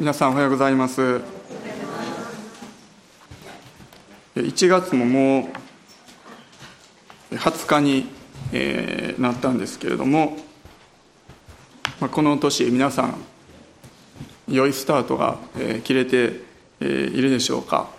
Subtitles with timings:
[0.00, 1.20] 皆さんおはようございます。
[4.34, 5.50] 1月もも
[7.30, 8.06] う20日に、
[8.50, 10.38] えー、なったんですけれども、
[12.00, 13.14] まあ、この年皆さん
[14.48, 16.40] 良いスタートが、えー、切れて、
[16.80, 17.90] えー、いるでしょうか、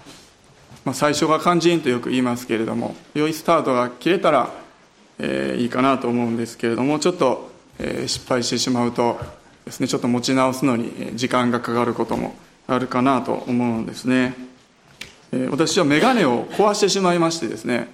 [0.83, 4.49] まあ、最初が肝心とよく言いますけれども良いスタートが切れたら、
[5.20, 9.20] えー、いいかなと思うんですけれどもちょっと、えー、失敗してしまうと
[9.65, 9.87] ですね。
[9.87, 12.35] ちょっと持ち直すのに時間がかかることも
[12.67, 14.35] あるかなと思うんですね、
[15.49, 17.89] 私は眼鏡を壊してしまいましてですね。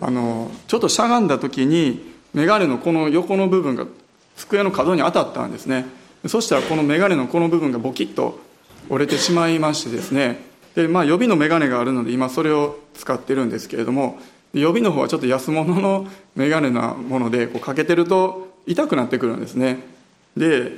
[0.00, 3.86] あのちょっとしゃがんだ時に眼鏡のこの横の部分が
[4.36, 5.86] 机の角に当たったんですね。
[6.26, 8.38] そしたらこの眼鏡のこの部分がボキッと
[8.88, 10.38] 折れてしまいましてですね。
[10.74, 14.18] で、まあ、予備の眼鏡があるので今それを使ってるんですけれども
[14.52, 16.06] 予備の方はちょっと安物の
[16.36, 19.78] 眼鏡なものでこうかけてると痛くなってくるんですね。
[20.36, 20.72] で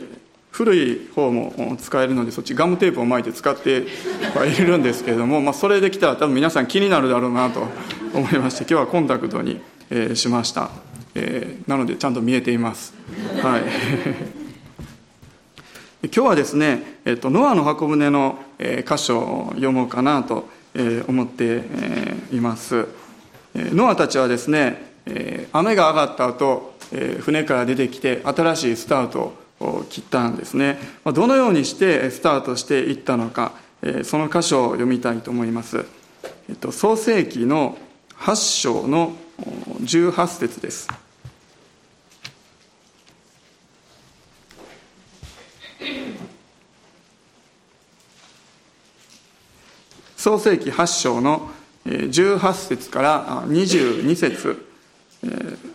[0.53, 3.87] 古い方も使えるのでそっちガムテープを巻いて使って
[4.35, 7.67] はいるんですけれども、まあ、それできたら多分皆さん気になるだろうなと
[8.15, 10.71] 思いまして今日はコンタクトに、えー、しました、
[11.15, 12.93] えー、なのでちゃんと見えています。
[13.43, 13.63] はい。
[16.05, 22.87] 今日はですね、えっと、ノアの箱舟の、えー、箇所を読もうかなと、えー、思って、えー、います、
[23.55, 29.42] えー、ノアたちはですね、えー、雨が上がった後、えー、船から出てきて新しいスタートを
[29.89, 30.79] 切ったんですね。
[31.05, 35.85] どのようにしてスタートしていったのか、え、その箇所を読みたいと思います、
[36.49, 37.77] えっと、創世紀の
[38.19, 39.13] 8章の
[39.83, 40.89] 18節です。
[50.17, 51.51] 創世紀8章の
[51.85, 54.73] 18節から22節。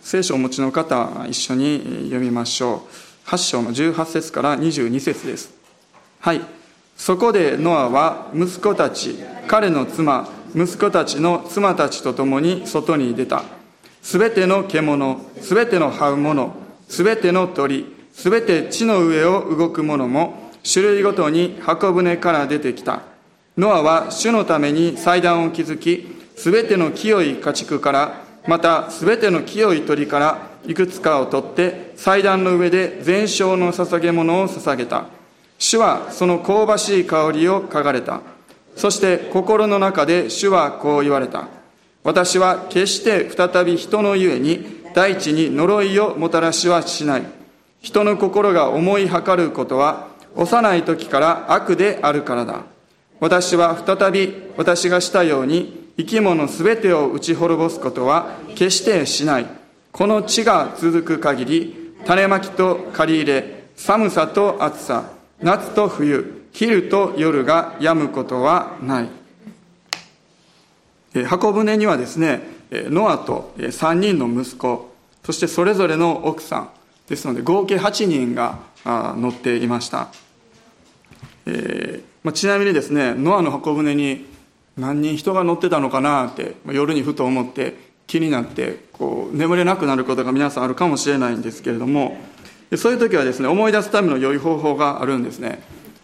[0.00, 3.07] 聖書をお持ちの方一緒に読みましょう。
[3.28, 5.52] 8章の18節から22節です。
[6.20, 6.40] はい。
[6.96, 13.44] そこでノアは息子たち彼の妻息子たちの妻たちと共に外に出た。
[14.00, 16.54] すべての獣すべての這う者
[16.88, 23.02] すべての鳥すべて地の上を動く者も種類ごとに箱舟から出てきた。
[23.58, 35.06] ノアは主のために祭壇を築き、すべての清い家畜から、またすべての清い鳥からいくつかを取って、祭壇の上で全焼の捧げ物を捧げた。
[35.58, 38.20] 主はその香ばしい香りを嗅がれた。
[38.76, 41.48] そして心の中で主はこう言われた。
[42.04, 47.22] 私は決して再び人のゆえに大地に呪いをもたらしはしない。
[47.80, 52.62] 人の心が思いはかることは幼い時から悪であるからだ。
[53.20, 59.57] 私は再び私がしたように生き物すべてを打ち滅ぼすことは決してしない。
[59.98, 65.10] この地が続く限り、種まきと借り入れ、寒さと暑さ、
[65.42, 69.08] 夏と冬、昼と夜が止むことはない。
[71.24, 74.94] 箱舟にはですね、ノアと3人の息子、
[75.24, 76.70] そしてそれぞれの奥さん
[77.08, 80.10] ですので、合計8人が乗っていました。
[81.44, 84.26] えーまあ、ちなみにですねノアの箱舟に
[84.76, 92.16] 何人人が乗ってたのかなって、まあ、夜にふと思って気になってこう眠れなくなることが皆さんあるかもしれないんですけれども
[92.76, 95.62] そういう時はですね思い出すための良い方法があるんですね。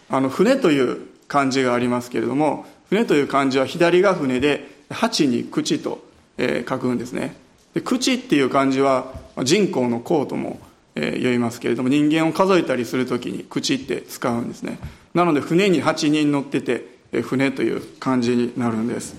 [0.08, 6.04] あの船という漢字がありますけれども船という漢字は左が船で八に口と、
[6.38, 7.34] え、書くんですね。
[7.72, 10.60] で口っていう漢字は人口の口とも、
[10.94, 14.78] えー、言いますけれども人間を数えたりする時に口って使うんですね。
[15.14, 16.86] なので船に8人乗ってて
[17.22, 19.16] 船という感じになるんです、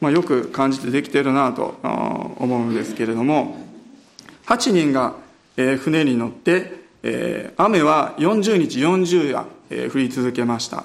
[0.00, 1.78] まあ、よく感じてできてるなと
[2.38, 3.58] 思うんですけれども
[4.46, 5.14] 8人が
[5.56, 6.80] 船に乗って
[7.56, 10.84] 雨は40日40夜降り続けました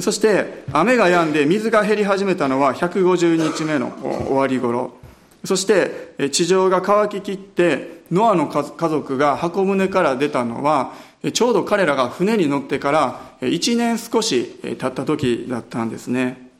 [0.00, 3.92] そして雨が止んで水が減り始めたのは150日目の
[4.26, 4.96] 終わり頃
[5.44, 10.92] そして地上が乾ききってノアの家族が箱舟から出たのは
[11.32, 16.50] ちょうど彼らが船に乗ってから1年少し経った時だったんですね。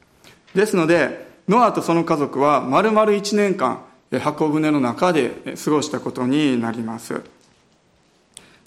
[0.55, 3.85] ですので、ノアとその家族は丸々1年間
[4.21, 7.23] 箱舟の中で過ごしたことになります。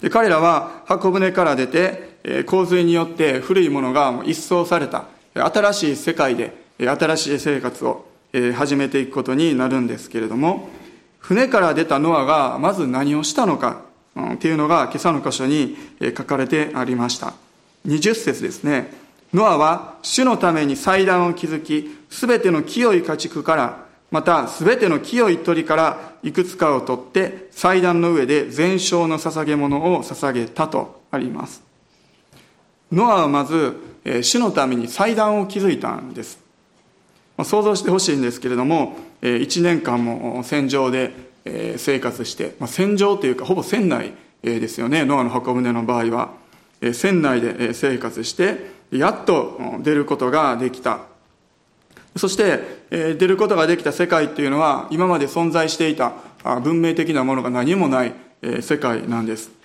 [0.00, 8.06] で彼らは箱舟から出て洪水によって古いものが一掃された新しい世界で新しい生活を
[8.54, 10.68] 始めていくことになるんですけれども
[11.18, 13.82] 船から出たノアがまず何をしたのか
[14.34, 15.76] っていうのが今朝の箇所に
[16.16, 17.34] 書かれてありました。
[17.86, 19.07] 20節ですね。
[19.32, 31.62] ノアは主のために祭壇を築き、すべての清い家畜から、またすべての清い鳥からいくつかを取って祭壇の上で全焼の捧げ物を捧げたとあります。
[32.90, 36.38] ノアはまずえ主のために祭壇を築いたんです。
[37.36, 41.12] まあ想像してほしいんですけれどもえ1年間も戦場で
[41.44, 45.04] え生活してまあ戦場というかほぼ船内えですよね。
[45.04, 46.32] ノアの箱舟の場合は。
[46.80, 51.00] え船内でえ生活してやっと出ることができた。
[52.16, 56.14] そして出ることができた世界っていうのは今まで存在していた
[56.62, 58.14] 文明的なものが何もない
[58.60, 59.58] 世界なんです。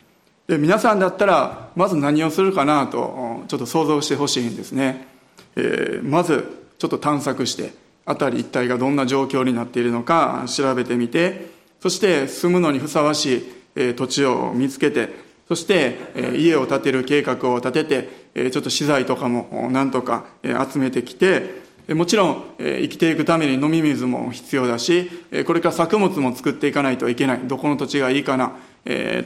[0.48, 5.08] で皆さんだったらまず何をするかなとちょっと想像してほしいんですね、
[5.56, 7.72] え、まずちょっと探索して
[8.06, 11.50] 辺り一帯がどんな状況になっているのか調べてみて
[11.82, 13.46] そして住むのにふさわし
[13.76, 15.10] い土地を見つけて
[15.48, 15.98] そして
[16.36, 25.10] 家を建てる計画を立ててちょっと資材とかもなんとか集めてきてもちろん生きていくために飲み水も必要だし
[25.46, 27.42] これから作物も作っていかないといけない。
[27.44, 28.54] どこの土地がいいかな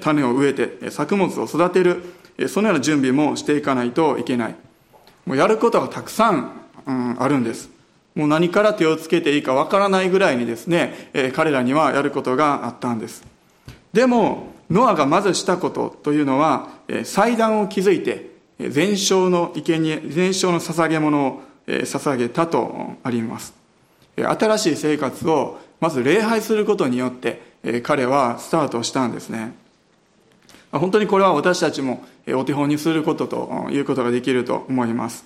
[0.02, 2.04] 種を植えて作物を育てる
[2.50, 4.56] そのような準備もしていかないといけない。
[5.26, 6.52] もうやることがたくさん、
[6.86, 7.70] うん、あるんです。
[8.16, 13.24] もう何から手をつけていいかわからないぐらいにですね彼らにはやることがあったんです。
[13.94, 16.70] でもノアがまずしたことというのは
[17.04, 23.54] 祭壇を築いて全焼の生贄全焼の捧げ物を捧げたとあります。
[24.16, 27.42] 新しい生活をまず礼拝することによって
[27.84, 29.54] 彼はスタートしたんですね。
[30.72, 32.04] 本当にこれは私たちも
[32.36, 35.26] お手本にすることということができると思います。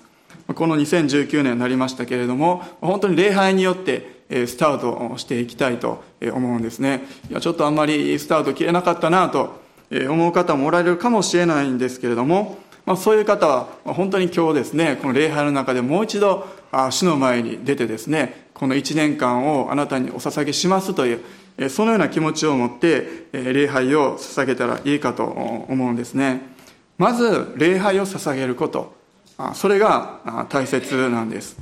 [0.54, 6.04] この2019年になりましたけれども本当に礼拝によってスタートしていきたいと
[6.34, 7.06] 思うんですね。
[7.30, 9.62] いやちょっとあんまりスタート切れなかったなと
[9.92, 12.57] 思う方もおられるかもしれないんですけれども
[12.91, 16.45] まあ、そういう方は本当に今日ですねこの礼拝の中でもう一度
[16.89, 26.41] 主の前に出てですねこの1年間をあなたにお捧げしますというそのような気持ちを持って礼拝を捧げたらいいかと思うんですね。
[26.97, 28.93] まず礼拝を捧げること。
[29.53, 31.57] それが大切なんです。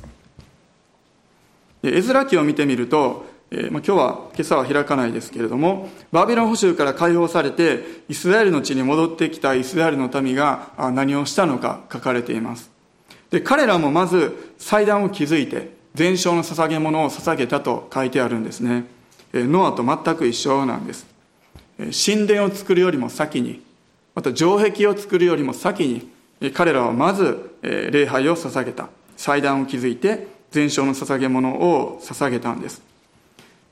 [1.84, 12.70] 絵面記を見てみるとえーまあ、今日は今朝は開かないですけれどもバビロン捕囚から解放されてイスラエルの地に戻ってきたイスラエルの民が何をしたのか書かれています。
[13.30, 18.84] で彼らもまず祭壇を築いて全焼の捧げ物を捧げたと書いてあるんですね。
[19.32, 21.06] ノアと全く一緒なんです。
[21.76, 23.62] 神殿を作るよりも先に
[24.14, 26.08] また城壁を作るよりも先
[26.40, 28.88] に彼らはまず礼拝を捧げた。
[29.16, 32.89] 祭壇を築いて全焼の捧げ物を捧げたんです。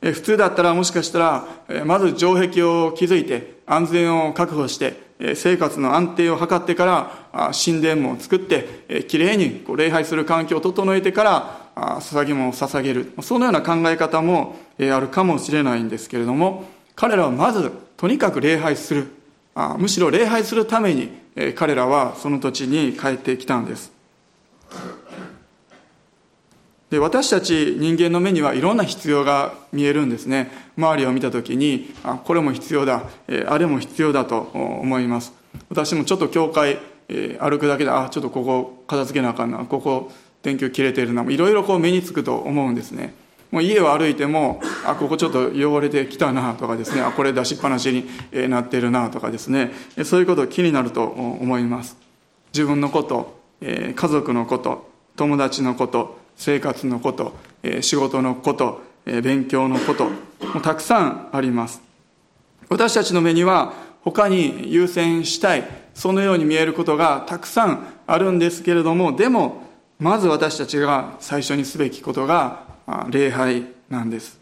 [0.01, 6.85] 普通だったらもしかしたらまず城壁を築いて安全を確保して生活の安定を図ってか
[7.33, 13.13] ら神殿も作ってきれいに礼拝する環境を整えてから捧げ物を捧げる。
[13.23, 19.09] そのような考え方もあるかもしれないんですけれども彼らはまずとにかく礼拝する。
[19.79, 21.11] むしろ礼拝するために
[21.57, 23.91] 彼らはその土地に帰ってきたんです。
[26.91, 30.51] で私たち人間の目にはいろんな必要が見えるんですね。
[30.77, 35.35] 周りを見た時にあこれも必要だ、えあれも必要だと思います。
[35.69, 40.11] 私もちょっと教会、え歩くだけであちょっとここ片付けなあかんなここ
[40.43, 43.15] 電球切れてるないろいろこう目につくと思うんですね。
[43.51, 47.91] もう家を歩いてもあここちょっと汚れてきたなとかですねあこれ出しっぱなし
[48.33, 49.73] になってるなとかですね。
[50.05, 51.99] そういうこと気になると思います。
[52.55, 57.37] 自分のこと家族のこと友達のこと生活のこと、
[57.83, 60.05] 仕事のこと、勉強のこと、
[60.55, 61.83] もたくさんあります。
[62.69, 63.73] 私たちの目には
[64.03, 69.67] 他に優先したい、そのように見えることがたくさんあるんですけれども、でも、
[69.99, 72.63] まず私たちが最初にすべきことが
[73.11, 74.39] 礼拝なんです。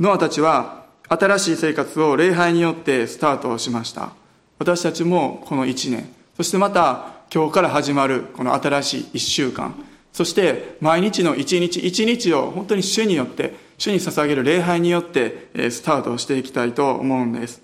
[0.00, 4.10] ノアたちは新しい生活を礼拝によってスタートしました。
[4.58, 9.74] 私たちもこの1年、そしてまた今日から始まるこの新しい1週間、
[10.12, 17.62] そして毎日の一日一日を本当に主によって主に捧げる礼拝によってスタートしていきたいと思うんです。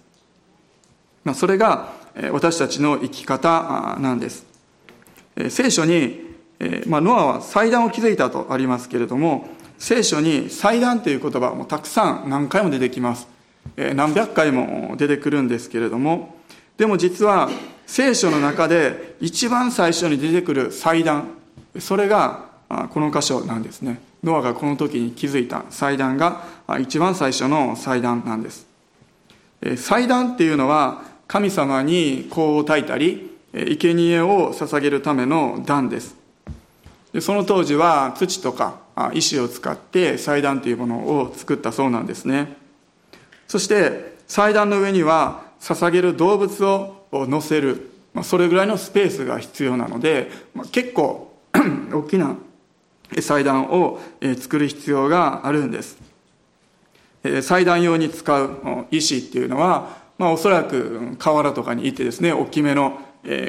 [1.35, 1.93] それが
[2.33, 4.47] 私たちの生き方なんです。
[5.51, 6.35] 聖書に、
[6.87, 13.29] まあ、ノアは祭壇を築いたとありますけれども聖書に祭壇という言葉もたくさん何回も出てきます。
[13.95, 16.37] 何百回も出てくるんですけれども
[16.79, 17.51] でも実は
[17.87, 21.29] 聖書の中で一番最初に出てくる祭壇
[21.81, 22.47] それが
[22.91, 24.01] この箇所なんですね。
[24.25, 26.45] ノアがこの時に築いた祭壇が
[26.81, 28.67] 一番最初の祭壇なんです。
[29.77, 36.17] 祭壇っていうのは神様に香を焚いたり生贄を捧げるための壇です。
[37.21, 38.79] その当時は土とか
[39.15, 42.57] 石を使って祭壇というものを作ったそうなんですね。
[43.49, 47.91] そして祭壇の上には捧げる動物を乗せる、
[48.23, 50.31] それぐらいのスペースが必要なので、
[50.73, 51.26] 結構
[51.93, 52.37] 大きな
[53.21, 54.01] 祭壇を
[54.39, 55.99] 作る必要があるんです。
[57.43, 62.99] 祭壇用に使う石っていうのは、まあ、おそらく河原とかに行ってですね大きめの、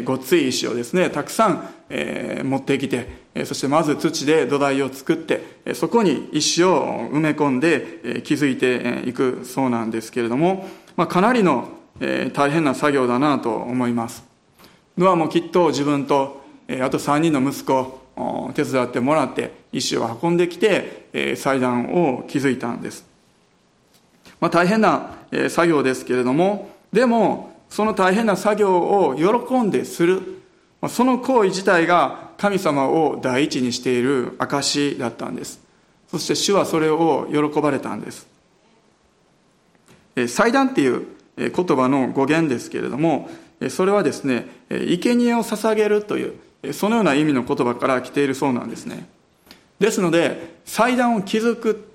[0.05, 1.69] ごっつい石をですねたくさん、
[2.43, 3.07] 持ってきて、
[3.45, 11.69] そしてまず土で土台を作って、そこに石を埋め込んで、築いていくそうなんですけれども、まあ、かなりの、
[12.33, 14.23] 大変な作業だなと思います。
[14.97, 23.05] ノアもきっと自分と、あと3人の息子を手伝ってもらって石を運んできて、祭壇を築いたんです、
[24.39, 25.15] まあ、大変な、
[25.49, 30.21] 作業ですけれどもでもその大変な作業を喜んでする。
[30.89, 35.59] その行為自体が神様を第一にしている証だったんです。
[36.09, 38.27] そして主はそれを喜ばれたんです。
[40.27, 41.05] 祭壇っていう
[41.37, 43.29] 言葉の語源ですけれども
[43.69, 46.33] それはですね生贄を捧げるという
[46.73, 49.07] そのような意味の言葉から来ているそうなんですね。
[49.79, 51.91] ですので祭壇を築く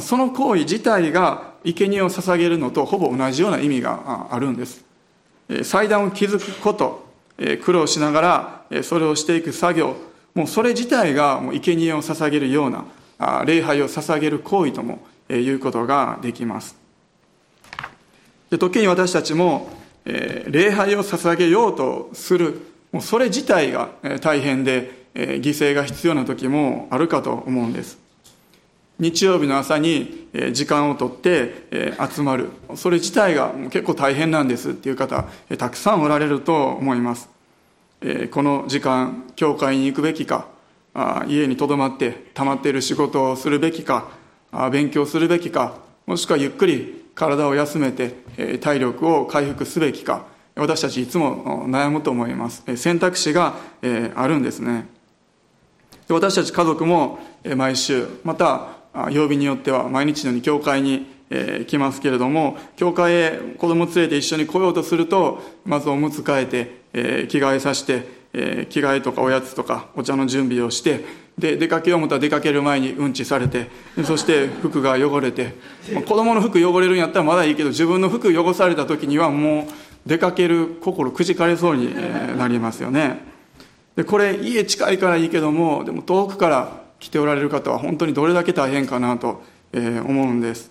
[0.00, 4.84] その行為自体が生贄を捧げるのとほぼ同じような意味があるんです。
[5.62, 7.06] 祭壇を築くこと
[7.64, 9.96] 苦労しながらそれをしていく作業
[10.34, 16.76] もうそれ自体がもう生贄を捧げるような礼拝を捧げる行為ともいうことができます。
[18.50, 19.70] で時に私たちも
[20.04, 27.98] 礼拝を捧げようとするもうそれ自体が大変で犠牲が必要な時もあるかと思うんです。
[28.98, 32.50] 日曜日の朝に時間をとって集まる。
[32.76, 35.24] それ自体が結構大変なんですっていう方
[35.58, 37.28] たくさんおられると思います。
[38.30, 40.46] この時間教会に行くべきか
[41.26, 44.10] 家にとどまって溜まっている仕事をするべきか
[44.70, 52.62] 勉強するべきかもしくはゆっくり体を休めて体力を回復すべきか私たちいつも悩むと思います。
[52.76, 53.54] 選択肢が
[54.14, 54.86] あるんですね。
[56.08, 57.18] 私たち家族も
[57.56, 58.68] 毎週また
[59.10, 61.06] 曜日によっては毎日のように教会に
[61.66, 73.70] 来ますけれども教会へ子供連れて一緒に来ようとするとまずおむつ替えて、着替えさせて、着替えとかおやつとかお茶の準備をしてで出かけよう思ったら出かける前にうんちされて
[74.04, 75.54] そして服が汚れて、
[75.94, 79.64] 子供の服汚れるんやったらまだいいけど自分の服汚された時にはもう
[80.06, 81.94] 出かける心くじかれそうに
[82.36, 83.20] なりますよね。
[83.96, 89.42] でこれ家近いからいいけどもでも遠くから来ておられる方は本当にどれだけ大変かなと
[89.72, 90.70] 思うんです。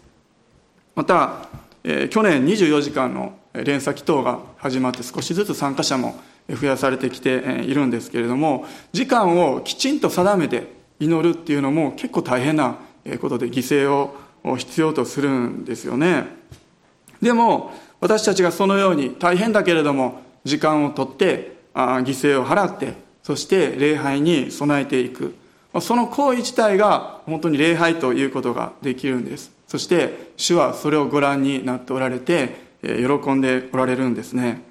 [0.95, 1.49] また
[1.83, 6.19] 去年24時間の連鎖祈祷が始まって少しずつ参加者も
[6.49, 10.67] 増やされてきているんですけれども時間をきちんと定めて
[10.99, 12.77] 祈るっていうのも結構大変な
[13.19, 14.15] ことで犠牲を
[14.57, 16.25] 必要とするんですよね。
[17.21, 17.71] でも
[18.01, 25.35] 私たちがそのように大変だけれども時間をとって犠牲を払ってそして礼拝に備えていく。
[25.79, 29.51] その行為自体が本当に礼拝ということができるんです。
[29.67, 34.63] そして主はそれをご覧になっておられて喜んでおられるんですね。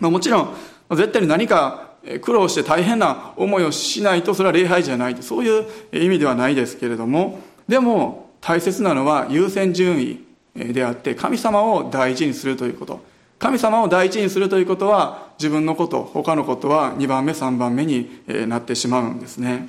[0.00, 0.54] もちろん
[0.90, 1.88] 絶対に何か
[2.20, 7.40] 苦労して大変な思いをしないとそれは礼拝じゃないそういう意味ではないですけれども。
[7.66, 10.27] でも大切なのは優先順位。
[10.54, 13.00] であって神様を大事にするということ。
[13.38, 18.10] 神様を第一にするということは自分のこと他のことは2番目3番目に
[18.48, 19.68] なってしまうんですね。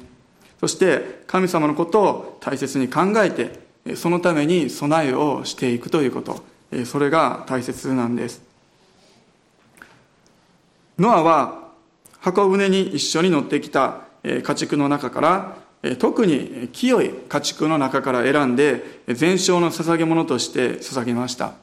[0.59, 6.43] そして神様のことを大切に考えてそのために備えをしていくということ。
[6.85, 8.41] それが大切なんです。
[10.97, 11.69] ノアは
[12.19, 15.57] 箱舟に一緒に乗ってきた家畜の中から
[15.97, 21.53] 特に清い家畜の中から選んで全焼の捧げ物として捧げました、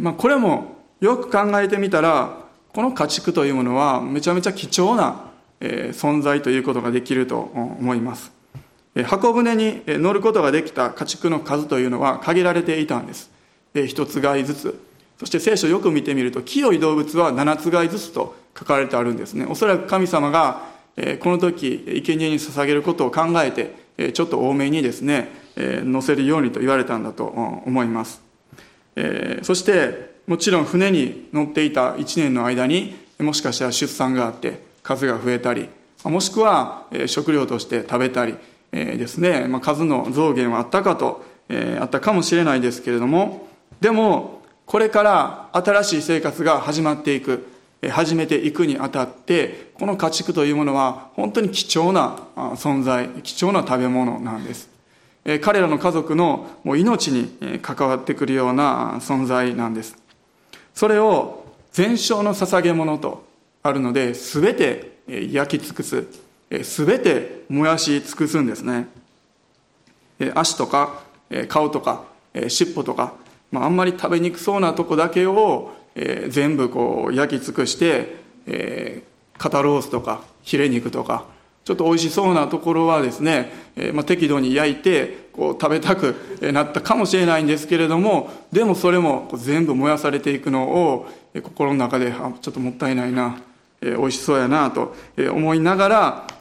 [0.00, 2.38] まあ、これもよく考えてみたら
[2.72, 5.30] この家畜というものはめちゃめちゃ貴重な
[5.60, 8.32] 存在ということができると思います。
[9.06, 13.30] 箱舟に乗ることができた家畜の数というのは限られていたんです。
[13.86, 14.80] 一つ買いずつ。
[15.18, 19.46] そして聖書をよく見てみると清い動物は七つ買いずつと書かれてあるんですね。
[19.48, 20.62] おそらく神様が
[21.20, 28.22] この時生贄に捧げることを考えてちょっと多めにですね乗せるようにと言われたんだと思います。
[29.42, 35.68] そしてもちろん船に乗っていた1年の間にもしかしたら出産があって数が増えたり
[36.04, 38.36] もしくは食料として食べたり
[38.72, 41.24] ですね、数の増減はあったかと、
[41.80, 43.48] あったかもしれないですけれども
[43.80, 47.53] でもこれから新しい生活が始まっていく。
[47.90, 54.68] 始めていくにあたってこの家畜というものは本当に貴重な存在貴重な食べ物なんです。
[55.40, 59.96] 彼らの家族の命に関わってくるような存在なんです。
[60.74, 63.24] それを全焼の捧げ物と
[63.62, 66.06] あるので全て焼き尽くす
[66.50, 68.88] 全て燃やし尽くすんですね。
[70.34, 71.02] 足とか
[71.48, 72.04] 顔とか
[72.48, 73.14] 尻尾とか、
[73.50, 79.04] まあ、あんまり食べにくそうなとこだけを全部こう焼き尽くして
[79.38, 81.26] 肩ロースとかヒレ肉とか
[81.64, 86.14] ちょっと美味しそうなところはですね、えー、まあ、適度に焼いてこう食べたく
[86.52, 91.08] なったかもしれないんですけれどもでもそれも全部燃やされていくのを
[91.42, 93.40] 心の中であちょっともったいないな、
[93.80, 95.88] えー、美味しそうやなと思いなが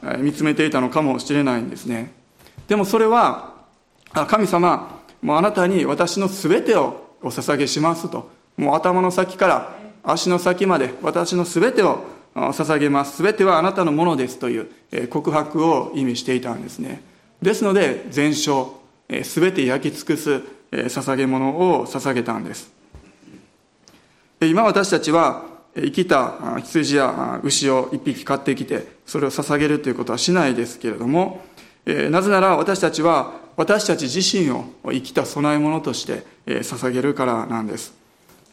[0.01, 2.11] ら見つめていたのかもしれないんですね。
[2.67, 3.53] でもそれは
[4.27, 8.29] 神様もうあなたに私の全てをお捧げしますと。
[8.57, 12.03] もう頭の先から足の先まで私の全てを
[12.35, 13.21] 捧げます。
[13.21, 17.01] 全てはあなたのものですという告白を意味していたんですね。
[17.41, 18.71] ですので全焼
[19.09, 20.41] 全て焼き尽くす
[20.71, 22.71] 捧げ物を捧げたんです。
[24.41, 25.45] 今私たちは
[25.75, 31.41] 生きた羊や牛を一匹買ってきてそれを捧げるということはしないですけれども
[31.85, 38.02] なぜなら私たちは私たち自身を生きた供え物として捧げるからなんです。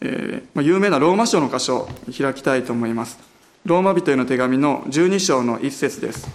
[0.00, 3.30] 有名なローマ書の箇所を開きたいと思います
[3.64, 6.26] ローマ人への手紙の12章の一節です。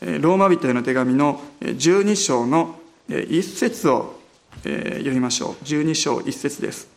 [0.00, 4.20] ローマ人への手紙の12章の一節を
[4.62, 5.64] 読みましょう。
[5.64, 6.88] 12章一節です。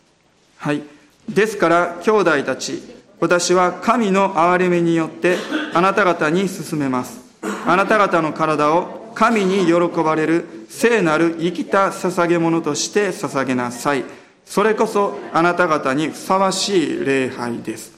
[0.58, 0.84] はい。
[1.28, 2.93] ですから、兄弟たち、
[3.24, 5.38] 私は神の憐れみによって
[5.74, 7.22] あなた方に進めます。
[7.66, 14.04] あなた方の体を神に喜ばれる聖なる生きた捧げ物として捧げなさい。
[14.44, 17.94] それこそあなた方にふさわしい礼拝です。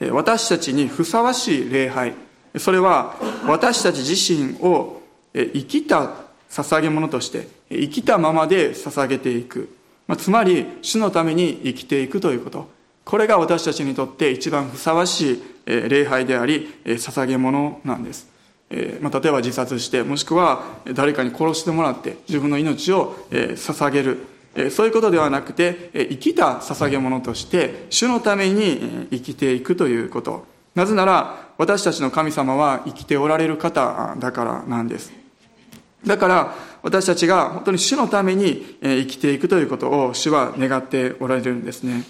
[0.00, 2.14] 私たちにふさわしい礼拝。
[2.56, 3.16] それは
[3.46, 5.02] 私たち自身を
[5.34, 6.14] 生きた
[6.48, 9.68] 捧げ物として生きたままで捧げていく。
[10.16, 12.81] つまり主のために生きていくということ。
[13.04, 18.28] これが私たちにとって一番ふさわしい礼拝であり捧げ物なんです、
[18.70, 24.18] 例えば自殺してもしくは誰かに殺してもらって自分の命を捧げる。
[24.70, 30.46] そういうことではなくて生きた捧げ物として主のために生きていくということ。
[30.74, 35.12] なぜなら私たちの神様は生きておられる方だからなんです。
[36.06, 42.04] だから私たちが本当に主のために生きていくということを主は願っておられるんですね。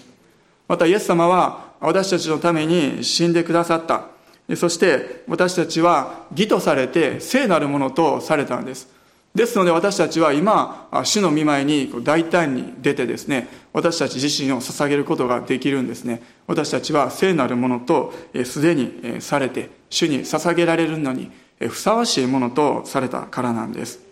[0.73, 4.07] またイエス様は私たちのために死んでくださった。
[4.55, 8.87] そして私たちは義とされて聖なるものとされたんです。
[9.35, 16.23] ですので私たちは今、主の見舞いに大胆に出てですね、私たち自身を捧げることができるんですね。
[16.47, 18.11] 私たちは聖なるものと
[18.43, 21.29] すでにされて、主に捧げられるのに
[21.69, 24.02] ふさわしいものとされたからなんです。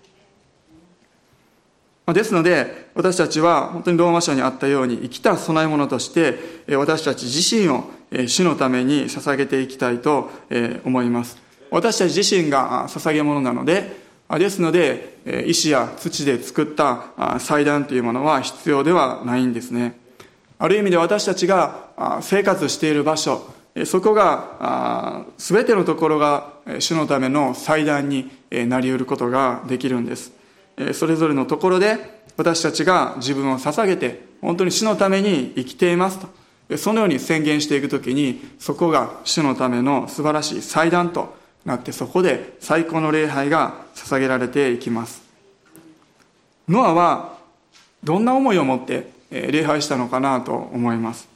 [2.07, 7.89] ですので、私たちは本当にローマ書にあったように生きた供え物として、私たち自身を
[8.27, 10.29] 主のために捧げていきたいと
[10.83, 11.37] 思います。
[11.69, 19.97] 私たち自身が捧げ物なので、ですので、石や土で作った祭壇というものは必要ではないんですね。
[20.57, 23.47] ある意味で私たちが生活している場所、
[23.85, 30.40] そこが全てのところが主のための祭壇になり得ることができるんです。
[30.93, 31.97] それぞれのところで
[32.37, 36.41] 私たちが自分を捧げて本当に主のために生きていますと。
[36.77, 45.21] そのように宣言していくときにそこが主のための素晴らしい祭壇となってそこで最高の礼拝が捧げられていきます。
[46.69, 47.37] ノアは
[48.03, 51.27] どんな思いを持って礼拝したのかなと思います。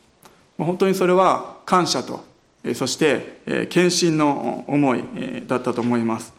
[0.57, 2.23] 本当にそれは感謝と
[2.73, 5.03] そして献身の思い
[5.45, 6.34] だったと思います。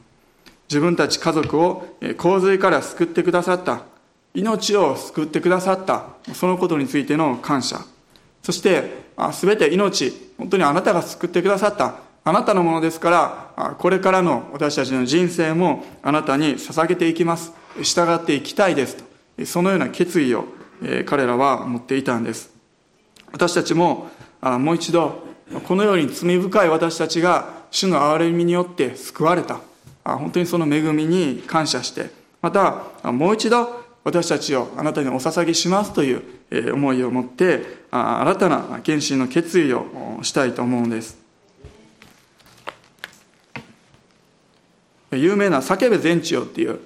[0.69, 3.83] 自分たち家族を洪水から救ってくださった。
[4.35, 6.07] 命を救ってくださった。
[6.35, 7.81] そのことについての感謝。
[8.43, 9.07] そして
[9.41, 11.97] 全て命本当にあなたが救ってくださった。
[12.25, 13.11] あなたのものですか
[13.57, 17.53] らこれからの私たちの人生もあなたに捧げていきます。
[17.83, 19.05] 従っていきたいですと。
[19.47, 20.45] そのような決意を
[21.07, 22.51] 彼らは持っていたんです。
[23.33, 24.11] 私たちも
[24.43, 25.25] もう一度
[25.67, 29.61] このように罪深い私たちが主の憐れみによって救われた。
[30.07, 36.23] 本当にその恵みに感謝して、またもう一度私たちをあなたにお捧げしますという
[36.73, 41.19] 思いを持って、新たな献身の決意をしたいと思うんです。
[45.13, 46.79] 有名な叫べ全地よっていう、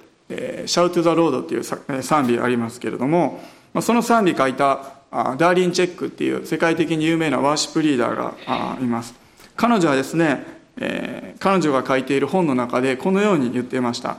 [0.65, 1.63] シャウト・ザ・ロードっていう
[2.01, 3.39] 賛美ありますけれども、
[3.81, 9.13] その賛美書いたダーリン・チェックっていう世界的に有名なワーシップリーダーがいます。
[9.55, 14.17] 彼女はですね、えー、彼女が書いている本の中でこのように言っていました。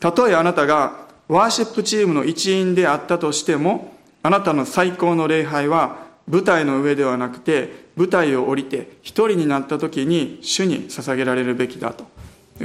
[0.00, 5.96] たとえあなたがワーシップチームの一員であったとしてもあなたの最高の礼拝は
[6.28, 12.06] 舞台の上ではなくて舞台を降りて一人になった時に主に捧げられるべきだと。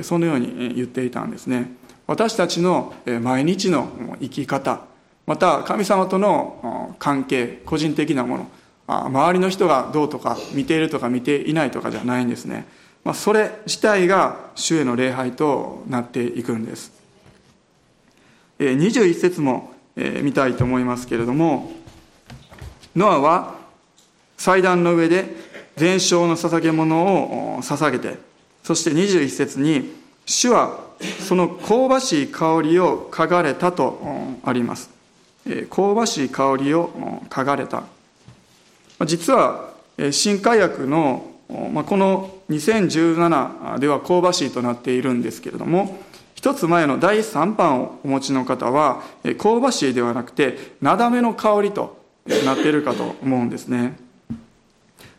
[0.03, 1.71] そのように言っていたんですね。
[2.07, 4.81] 私たちの毎日の生き方
[5.25, 8.47] また神様との関係個人的なもの
[8.87, 12.65] 周りの人がどうとか見ているとか見ていないとかじゃないんですね、
[13.03, 16.93] まあ、それ自体が主への礼拝となっていくんです。
[18.59, 21.71] 21節も見たいと思いますけれども
[22.95, 23.55] ノアは
[24.37, 25.25] 祭壇の上で
[25.75, 28.17] 全焼の捧げ物を捧げて
[28.63, 29.93] そして21節に
[30.25, 30.79] 主は
[31.27, 33.99] その香ばしい香りを嗅がれたと
[34.43, 34.89] あります。
[35.69, 36.89] 香ばしい香りを
[37.29, 37.83] 嗅がれた。
[39.05, 39.69] 実は
[40.11, 45.99] 新海薬のこの2017では香ばしいとなっているんですけれども
[46.35, 49.01] 一つ前の第3版をお持ちの方は
[49.37, 51.97] 香ばしいではなくてなだめの香りと
[52.45, 53.97] なっているかと思うんですね。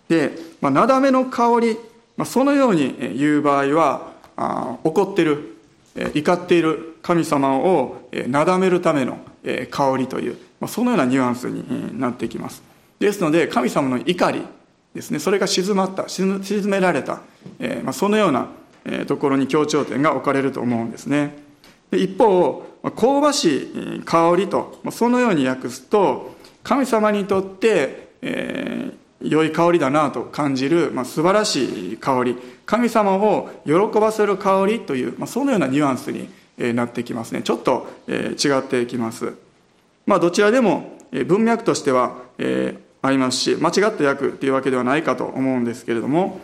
[0.08, 1.76] で、なだめの香り、
[2.16, 4.12] まあ、そのように言う場合は
[4.84, 5.56] 怒ってる
[6.14, 9.18] 怒っている神様をなだめるための
[9.70, 12.62] 香りという、まあ、そのようなニュアンスになってきます。
[12.98, 14.42] ですので神様の怒り
[14.94, 17.20] ですねそれが静まった沈められた、
[17.58, 18.48] えーまあ、そのような
[19.06, 21.36] ところに強調点が置かれると思うんですね。
[21.92, 32.36] 一方香ばしい香りとそのように訳すと神様にとって、えー、良い香りだなと感じる、まあ、素晴らしい香り。
[32.66, 36.28] 神様を喜ばせる香りという、まあ、そのようなニュアンスに
[36.74, 37.42] なってきますね。
[37.42, 39.32] ちょっと、えー、違ってきます。
[40.06, 46.40] まあどちらでも文脈としては、えー、ありますし間違った訳っていうわけではないかと思うんですけれども、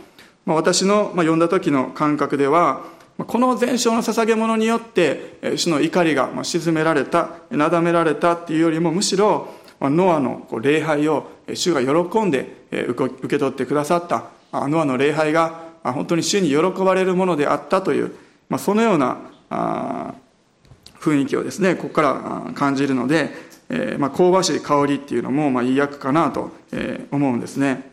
[0.46, 2.84] まあ、私の読んだ時の感覚では
[3.16, 9.48] この全焼の捧げ物によって主の怒りが鎮められたなだめられたっていうよりもむしろ
[9.80, 18.14] ノアの礼拝を主が喜んで受け取ってくださったノアの礼拝が本当に主に喜ばれるものであったという
[18.58, 19.18] そのような
[20.98, 23.30] 雰囲気をですねここから感じるので
[23.68, 27.90] えー、まあ、香ばしい香りっていうのも、まあ、いい訳かなと、えー、思うんですね。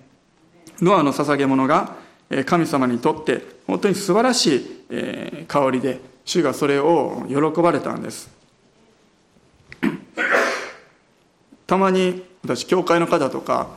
[0.81, 1.95] ノアの捧げ物が
[2.45, 8.29] 神様にとって本当に素晴らしい、えー、香りで主がそれを喜ばれたんです。
[11.67, 13.67] たまに私教会の方とか、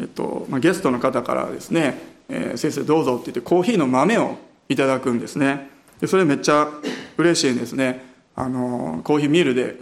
[0.00, 4.38] えっとまあ、ゲストの方からですね、えー、先生どうぞって言ってコーヒーの豆を
[4.68, 5.70] いただくんですね。
[6.00, 6.68] でそれめっちゃ
[7.16, 8.04] 嬉しいんですね。
[8.36, 9.78] あのコーヒーミルで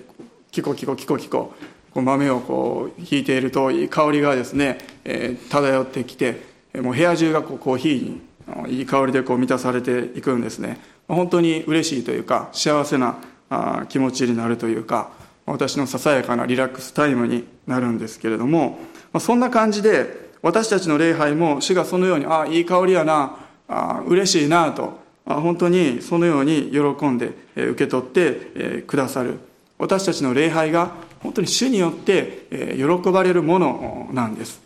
[0.53, 1.55] キコキコキコキコ
[1.91, 2.03] こう。
[2.03, 6.43] 豆をこうひいているといい香りがですね、えー、漂ってきて
[6.75, 10.79] もう部屋中がこうコーヒーにいい香りでこう満たされていくんですね。
[11.09, 13.19] 本当に嬉しいというか幸せな
[13.51, 15.11] あ気持ちになるというか
[15.47, 18.79] 私のささやかなリラックスタイムになるんですけれども、
[19.13, 23.37] まあ、そんな感じで私たちの礼拝も主がそのようにああいい香りやな
[23.69, 29.39] あ嬉しいなと本当にそのように喜んで受け取ってくださる。
[29.83, 34.63] 私たちの礼拝が本当に主によって喜ばれるものなんです、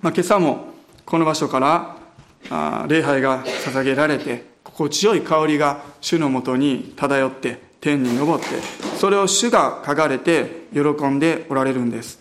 [0.00, 0.64] まあ、今朝も
[1.04, 1.60] この場所か
[2.48, 8.46] ら礼拝が捧げられて心地よい香りが主のもとに漂って天に昇って
[8.96, 12.18] それを主が嗅がれて喜んでおられるんです。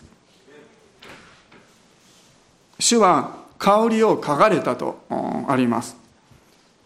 [2.79, 4.99] 主は香りを嗅がれたと
[5.47, 5.95] あります。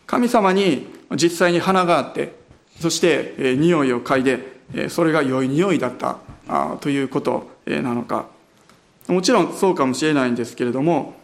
[0.06, 2.36] 神様に実際に花があって
[2.80, 4.53] そして匂いを嗅いで
[4.90, 6.18] それが良い匂いだった
[6.82, 8.26] ということなのか。
[9.08, 11.16] もちろんそうかもしれないんですけれども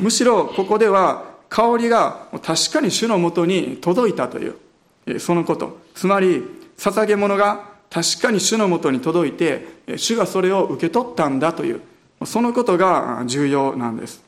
[0.00, 5.78] むしろここでは香りが確かに主のもとに届いたというそのこと。
[5.94, 6.42] つまり
[6.76, 11.80] 捧げ物が確かに主のもとに届いて主がそれを受け取ったんだという
[12.24, 14.22] そのことが重要なんです。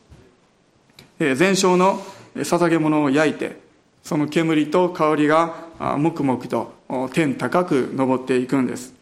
[1.19, 2.01] 全焼の
[2.37, 3.59] 捧げ物を焼いて
[4.05, 5.67] その煙と香りが
[5.99, 6.78] 黙々と
[7.13, 8.95] 天高く昇っていくんです。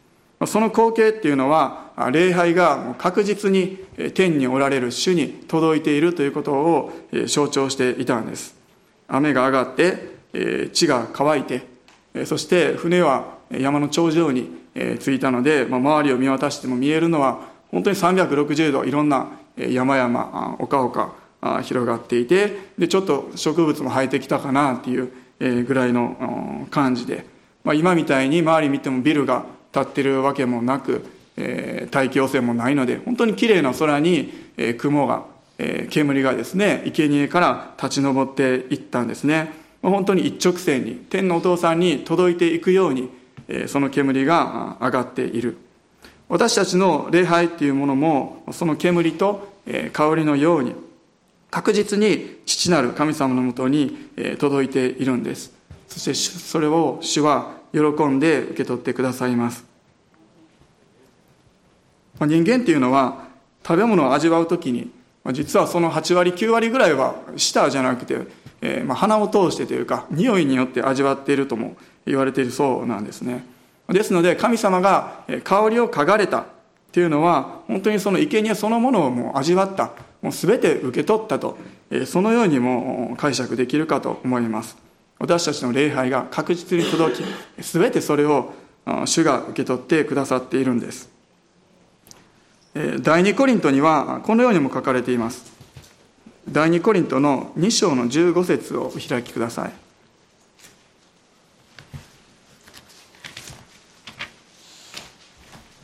[0.47, 3.79] その光景っていうのは礼拝が確実に
[4.15, 6.93] 天におられる主に届いているということを
[7.27, 8.55] 象徴していたんです。
[9.09, 11.63] 雨が上がって地が乾いて
[12.27, 14.51] そして船は山の頂上に
[15.01, 25.13] 着いたので周りを見渡しても見えるのは本当に360度いろんな山々丘々広がっていてでちょっと植物も生えてきたかなっていう
[25.65, 27.25] ぐらいの感じで、
[27.67, 31.05] まあ、今みたいに周り見てもビルが建ってるわけもなく、
[31.37, 35.25] えー、大気汚染もないので本当にきれいな空に、えー、雲が
[35.59, 39.53] え煙がですね生贄から立ち上っていったんですね。
[39.83, 43.09] 本当に一直線に天のお父さんに届いていくように、
[43.49, 45.57] えその煙が上がっている。
[46.29, 49.49] 私たちの礼拝っていうものもその煙と
[49.93, 50.75] 香りのように
[51.51, 53.97] 確実に父なる神様のもとに
[54.39, 55.56] 届いているんです。
[55.89, 59.65] そしてそれを主は喜んで受け取ってくださいます。
[62.19, 63.27] 人間っていうのは
[63.67, 64.91] 食べ物を味わう時に
[65.33, 68.19] 実はその8割9割ぐらいは舌じゃなくて、
[68.63, 73.45] えー、まあ鼻を通してというか匂いによって味わっているとも言われているそうなんですね。
[73.89, 76.45] ですので神様が香りを嗅がれたっ
[76.93, 81.59] ていうのは本当にその生贄そのものをもう味わったもう全て受け取ったと
[82.07, 84.86] そのようにも解釈できるかと思います。
[85.19, 87.25] 私たちの礼拝が確実に届き
[87.59, 88.53] 全てそれを
[89.07, 91.09] 主が受け取ってくださっているんです。
[93.01, 95.51] 第二コリントにはこのようにも書かれています。
[96.49, 99.73] 第二コリントの2章の15節をお開きください。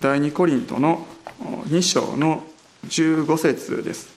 [0.01, 1.07] 第二コリントの
[1.41, 2.45] 2章の
[2.87, 4.12] 15節です。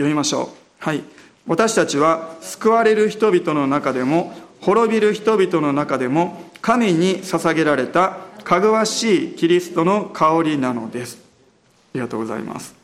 [0.00, 0.48] 読みましょう。
[0.78, 1.02] はい。
[1.46, 11.18] 私たちは救われる人々の中でも滅びる人々の中でも神に捧げられたかぐわしいキリストの香りなのです。
[11.18, 12.74] ありがとうございます。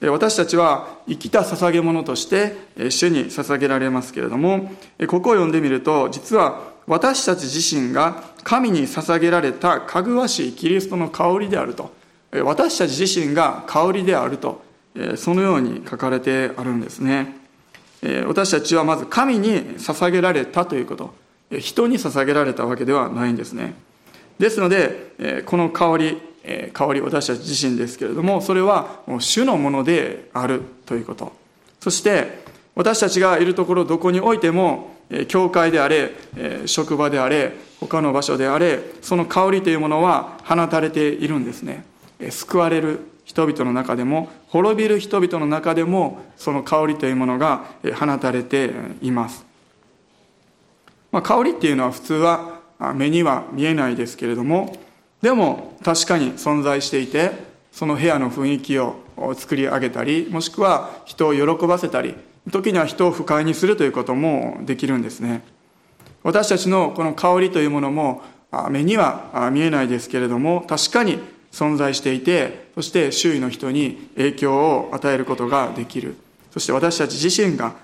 [0.00, 2.56] 私たちは生きた捧げ物として
[2.90, 4.72] 主に捧げられますけれども
[5.06, 11.92] ここを読んでみると実は私たち自身が神に捧げられたかぐわしいキリストの香りであると。
[12.44, 14.62] 私たち自身が香りであると。
[15.16, 17.36] そのように書かれてあるんですね。
[18.26, 21.14] 私たちはまず神に捧げられたということ。
[21.58, 23.74] 人に捧げられたわけではないんですね。
[24.38, 26.22] ですのでこの香り
[26.72, 31.32] 香り私たち自身ですけれどもそれは主のものであるということ。
[31.80, 32.42] そして
[32.74, 34.96] 私たちがいるところどこにおいても
[35.28, 36.12] 教会であれ
[36.66, 41.84] 職場であれ他の場所であれその香りというものは放たれているんですね。
[42.30, 43.00] 救われる
[43.32, 47.64] 人々の中でも滅びる人々の中でもその香りというものが
[47.98, 49.46] 放たれています、
[51.10, 52.60] まあ、香りっていうのは普通は
[52.94, 54.76] 目には見えないですけれども
[55.22, 57.30] でも確かに存在していて
[57.72, 58.96] その部屋の雰囲気を
[59.34, 62.14] 作り上げたりもしくは人を喜ばせたり
[62.50, 65.42] 時には人を不快にするということもできるんですね。
[66.22, 68.22] 私たちのこの香りというものも
[68.70, 71.18] 目には見えないですけれども確かに
[71.52, 76.16] 存在していてそして周囲の人に影響を与えることができる。
[76.50, 77.74] そして私たち自身が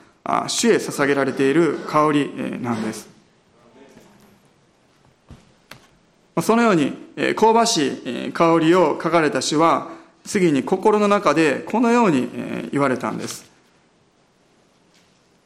[0.48, 3.08] 主へ捧げられている香りなんです。
[6.42, 6.94] そのように
[7.34, 9.88] 香ばしい香りを書かれた詩は
[10.24, 13.50] 次に心の中でこのように言われたんです。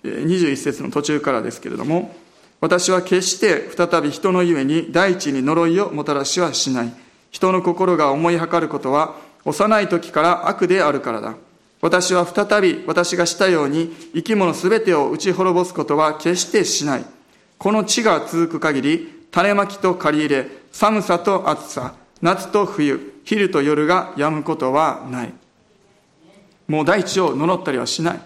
[0.05, 2.15] 21節の途中からですけれども
[2.61, 6.93] 私は決して再び人のゆえに大地に呪いをもたらしはしない。
[7.33, 11.35] 人の心が思いはかることは幼い時から悪であるからだ。
[11.81, 17.05] 私は再び私がしたように生き物すべてを打ち滅ぼすことは決してしない。
[17.59, 25.35] この地が続く限り種まきと借り入れ寒さと暑さ夏と冬昼と夜が止むことはない。
[26.69, 28.21] もう大地を呪ったりはしない。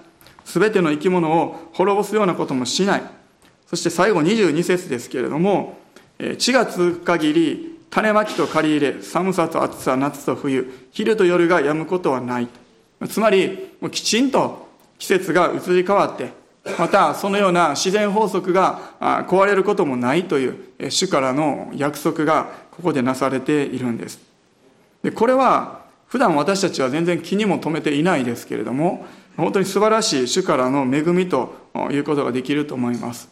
[0.44, 3.02] すべての生き物を滅ぼすようなこともしない。
[3.68, 5.78] そして最後22節ですけれども
[6.38, 12.48] 地が続く限り種まきと借り入れ寒さと暑さ夏と冬昼と夜が止むことはない。
[13.08, 14.68] つまりきちんと
[14.98, 16.30] 季節が移り変わって
[16.78, 20.56] またそのような自然法則が壊れることもないという
[20.90, 24.18] 主からの約束がここでなされているんです。
[25.02, 31.54] でこれは普段私たちは全然気にも留めていないですけれども本当に素晴らしい主からの恵みと
[31.90, 33.28] いうことができると思います。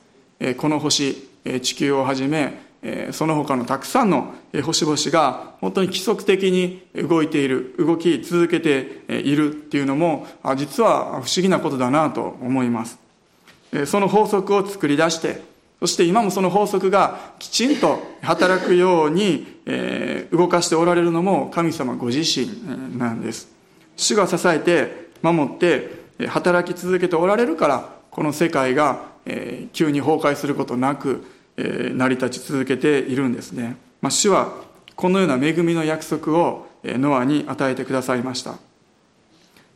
[0.59, 1.17] この星
[1.63, 2.64] 地球をはじめ
[3.13, 12.99] その他のたくさんの星々が本当に規則的に動いている動き続けているっていうのも実は不思議なことだなと思います。
[13.87, 15.43] その法則を作り出して
[15.81, 19.47] そして今もその法則がきちんと働くように
[20.31, 23.49] 動かしておられるのも神様ご自身なんです。
[23.97, 29.15] 主が支えて守って働き続けておられるからこの世界が
[29.73, 31.25] 急に崩壊することなく
[31.57, 34.55] 成り立ち続けているんですね、まあ、主は
[34.97, 38.57] このような恵みの約束をノアに与えてくださいました。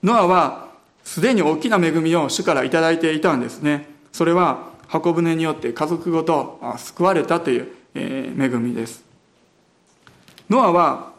[0.03, 0.69] ノアは
[1.05, 3.89] すでに大きな恵みを主から頂いていたんですね。
[4.13, 9.05] それは箱舟によって家族ごと救われたという恵みです。
[10.51, 11.13] ノアは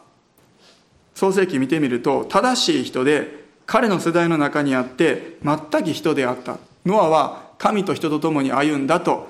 [1.14, 6.58] 創世記見てみると正しい人で彼の世代の中にあって全く人であった。
[6.86, 9.28] ノアは神と人と共に歩んだと、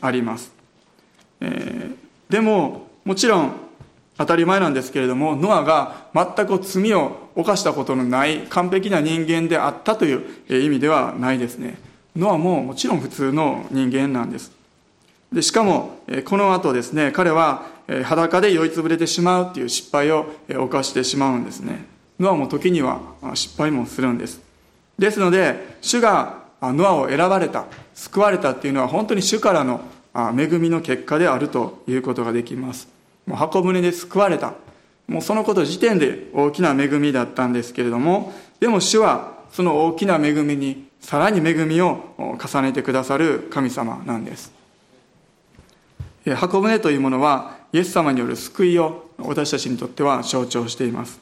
[0.00, 0.50] あります、
[1.40, 3.52] えー、でももちろん
[4.18, 11.78] 当たり前なんですけれどもノアが全く罪を犯したことのない完璧な人間であったという意味ではないですね。
[12.16, 14.50] ノアももちろん普通の人間なんです。
[15.32, 17.66] でしかもこの後ですね彼は
[18.04, 21.84] 裸で酔いつぶれてしまうっていう失敗を犯してしまうんですね。
[22.18, 23.00] ノアも時には
[23.34, 24.40] 失敗もするんです。
[24.98, 29.82] ですので主がノアを選ばれた救われたっていうのは本当に主からの
[30.36, 32.88] 恵みの結果であるということができます。
[33.26, 34.54] もう箱舟で救われた。
[35.08, 44.52] もうそのこと時点で大きな恵みだったんですけれどもでも主はその大きな恵みにさらに恵みを重ねてくださる神様なんです。
[46.34, 51.20] 箱舟というものはイエス様による救いを私たちにとっては象徴しています。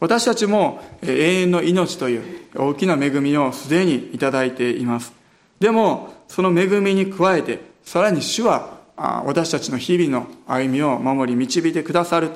[0.00, 5.14] 私たちも永遠の命という大きな恵みをすでにいただいています。
[5.60, 12.30] でもその恵みに加えてさらに主は私たちの日々の歩みを守り導いてくださる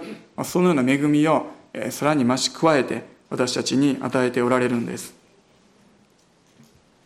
[0.44, 1.46] そのような恵みを
[1.90, 5.14] さらに増し加えて私たちに与えておられるんです。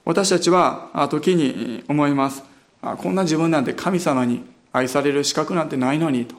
[0.05, 2.43] 私たちは時に思います。
[2.81, 6.35] こんな自分なんて神様に愛される資格なんてないのにと。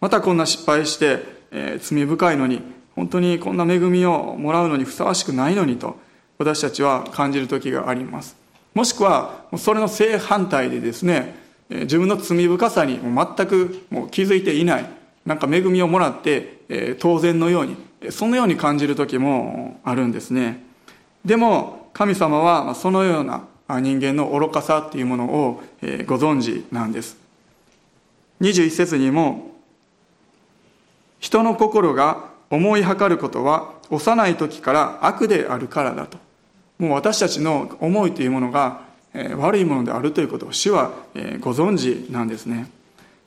[0.00, 2.62] またこんな失敗して、えー、罪深いのに
[2.94, 5.96] 本当にこんな恵みをもらうのにふさわしくないのにと。
[6.38, 8.36] 私たちは感じる時があります。
[8.78, 11.34] もしくはそれの正反対でですね
[11.68, 14.88] 自分の罪深さに全くもう気づいていない
[15.26, 17.76] なんか恵みをもらって、当然のように
[18.12, 20.62] そのように感じる時もあるんですね。
[21.24, 23.48] でも神様はそのような
[23.80, 25.60] 人間の愚かさっていうものを
[26.06, 27.16] ご存知なんです。
[28.40, 29.56] 21節にも
[31.18, 36.27] 人の心が思いはかることは幼い時から悪であるからだと。
[36.78, 38.82] もう私たちの思いというものが
[39.36, 40.92] 悪いものであるということを主は
[41.40, 42.70] ご存知なんですね。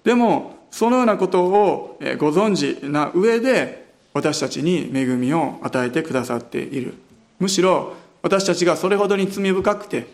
[0.03, 6.95] でもそのようなことをご存知な上で私たちに恵みを与えてくださっている。
[7.39, 10.07] むしろ私たちがそれほどに罪深くて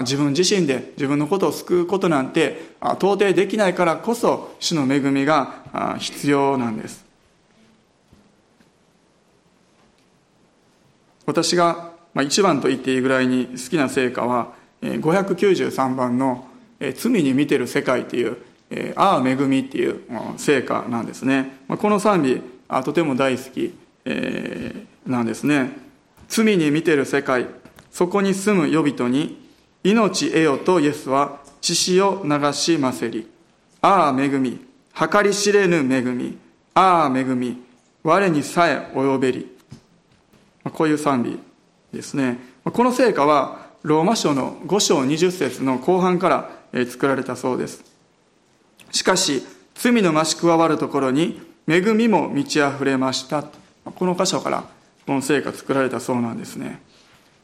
[0.00, 7.04] 自分自身で自分のことを救うことなんて到底できないからこそ主の恵みが必要なんです。
[11.26, 16.48] 私がまあ一番と言っていいぐらいに好きな聖歌は593番の
[16.96, 18.38] 「罪に見てる世界」っていう
[18.96, 20.00] 「ああ恵み」っていう
[20.38, 23.74] 聖歌なんですねこの賛美あとても大好き
[24.06, 25.76] えなんですね
[26.26, 27.48] 罪に見てる世界
[27.90, 29.46] そこに住む予備とに
[29.84, 33.28] 命得よとイエスは血潮を流しませり。
[33.82, 34.58] ああ恵み、
[34.94, 36.38] 計り知れぬ恵み、
[36.74, 37.62] ああ恵み、
[38.02, 39.56] 我にさえ及べり。
[40.72, 41.45] こういう賛美
[41.92, 42.38] ですね。
[42.64, 46.50] この聖歌はローマ書の5章20節の後半から
[46.86, 47.84] 作られたそうです。
[48.90, 49.42] しかし、
[49.74, 53.44] 罪の増し加わるところに恵みも満ち溢れました。
[53.84, 54.64] この箇所から
[55.06, 56.80] この聖歌作られたそうなんですね。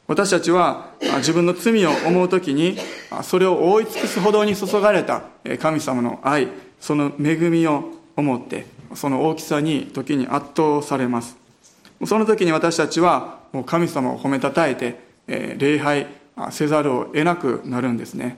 [0.07, 2.77] 私たちは自分の罪を思う時に
[3.23, 5.23] それを覆い尽くすほどに注がれた
[5.59, 7.85] 神様の愛その恵みを
[8.17, 11.37] 思ってその大きさに時に圧倒されます
[12.05, 16.07] その時に私たちはもう神様を褒めたたえてえ礼拝
[16.51, 18.37] せざるを得なくなるんですね。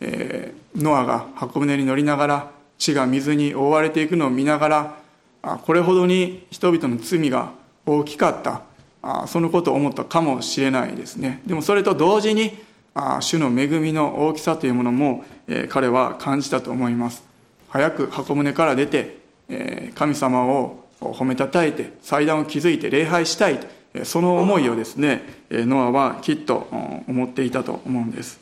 [0.00, 4.96] えノアが箱舟に乗りながら地が水に覆われていくのを見ながら
[5.42, 7.52] あこれほどに人々の罪が
[7.86, 8.62] 大きかった。
[9.06, 11.42] あそのことを思ったかもしれないですね。
[11.44, 12.58] でもそれと同時に
[12.94, 17.22] あ主の恵みの大きさというものも、えー、彼は感じたと思います。
[17.68, 23.60] 早く箱舟から出て、えー、神様を褒めたたえて祭壇を築いて礼拝したい
[24.04, 26.68] その思いをですねノアはきっと
[27.06, 28.40] 思っていたと思うんです。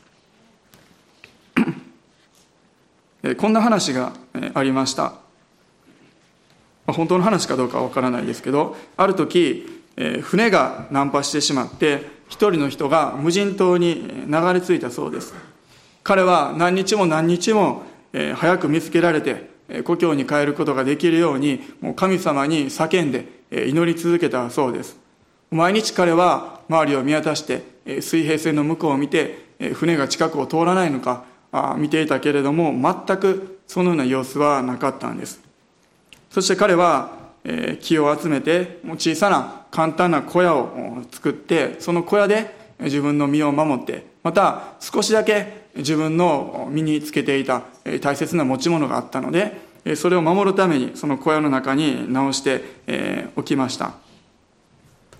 [3.36, 4.12] こんな話が
[4.54, 5.14] ありました。
[6.86, 9.66] 本当の話かどうかは分からないですけどある時
[10.22, 15.34] 船が難破してしまって一人の人が無人島に流れ着いたそうです。
[16.02, 17.82] 彼は何日も何日も、
[18.34, 19.51] 早く見つけられて
[19.84, 24.98] 故郷に帰ることができるようにもう神様に叫んで祈り続けたそうです。
[25.50, 31.24] 毎日彼は周りを見渡して水平線の向こうを見て船が近くを通らないのか
[31.76, 35.40] 見ていたけれども全くそのような様子はなかったんです。
[36.30, 37.10] そして彼は
[37.80, 47.62] 木を集めて小さな簡単な小屋を作ってその小屋で自分の身を守ってまた少しだけ自分の身につけていた
[48.00, 49.56] 大切な持ち物があったので
[49.96, 53.94] それを守るためにその小屋の中に直しておきました。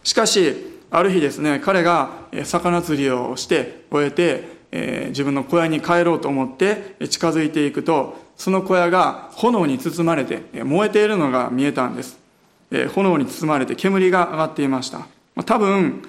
[0.05, 2.11] しかしある日ですね彼が
[2.45, 12.19] 魚釣りをして終えて、えー、自分の小屋に帰ろうと思って近づいていくとその小屋が炎に包まれて燃えているのが見えたんです、
[12.71, 15.07] えー、炎に包まれて煙が上がっていました。
[15.47, 16.03] 多分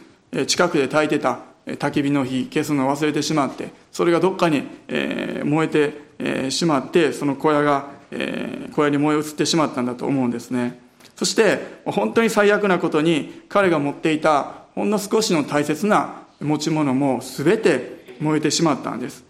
[0.47, 10.80] 近くで焚いてた焚き火の火消すのを忘れてしまってそれがどっかに、えー、燃えて、え、しまってその小屋が、えー、小屋に燃え移ってしまったんだと思うんですね。
[11.15, 19.24] そして本当に最悪なことに彼が持っていたほんの少しの大切な持ち物も全て燃えてしまったんです。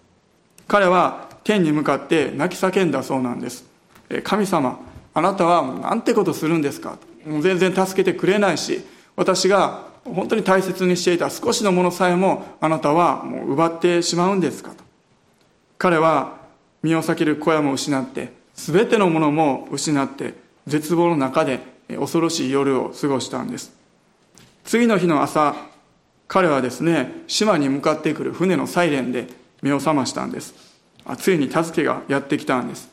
[0.67, 3.65] 彼は天に向かって泣き叫んだそうなんです。
[4.23, 4.79] 神様
[5.13, 6.97] あなたはなんてことするんですか？
[7.25, 8.83] もう全然助けてくれないし
[9.15, 14.71] 私が本当に大切にしていた少しのものさえもあなたはもう奪ってしまうんですか？
[14.71, 14.83] と。
[15.77, 16.42] 彼は
[16.83, 20.35] 身を避ける小屋も失って全てのものも失って
[20.67, 23.73] 絶望の中で恐ろしい夜を過ごしたんです。
[24.63, 25.55] 次の日の朝
[26.27, 29.27] 彼はですね島に向かってくる船のサイレンで
[29.61, 30.53] 目を覚ましたんです。
[31.17, 32.89] ついに助けがやってきたんです。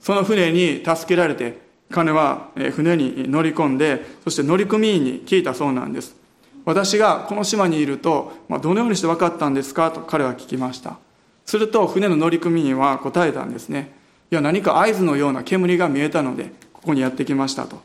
[0.00, 1.58] その船に助けられて
[1.90, 6.16] 彼は船に乗り込んでそして乗組員に聞いたそうなんです。
[6.64, 9.90] 私がこの島にいると、まあ、どのようにして分かったんですか？
[9.90, 10.96] と彼は聞きました。
[11.44, 13.92] すると船の乗組員は答えたんですね。
[14.30, 17.80] いや何か合図のような煙が見えたのでここにやってきましたと。